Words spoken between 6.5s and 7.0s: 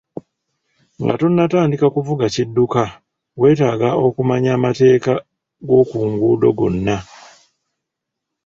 gonna.